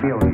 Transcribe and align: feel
feel 0.00 0.25